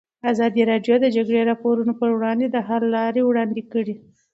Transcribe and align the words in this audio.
ازادي 0.31 0.61
راډیو 0.71 0.95
د 0.99 1.03
د 1.03 1.07
جګړې 1.15 1.41
راپورونه 1.49 1.93
پر 1.99 2.09
وړاندې 2.17 2.45
د 2.49 2.57
حل 2.67 2.83
لارې 2.95 3.21
وړاندې 3.25 3.61
کړي. 3.73 3.95